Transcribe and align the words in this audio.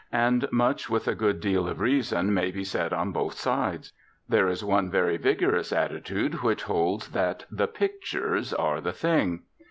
And 0.11 0.51
much 0.51 0.89
with 0.89 1.07
a 1.07 1.13
good 1.13 1.39
deal 1.39 1.67
of 1.67 1.79
reason 1.79 2.33
may 2.33 2.49
be 2.49 2.63
said 2.63 2.91
on 2.91 3.11
both 3.11 3.35
sides. 3.35 3.93
There 4.27 4.47
is 4.47 4.65
one 4.65 4.89
very 4.89 5.15
vigorous 5.17 5.71
attitude 5.71 6.41
which 6.41 6.63
holds 6.63 7.09
that 7.09 7.45
the 7.51 7.67
pictures 7.67 8.51
are 8.51 8.81
the 8.81 8.93
thing. 8.93 9.43